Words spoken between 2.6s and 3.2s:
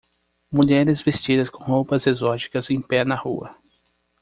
em pé na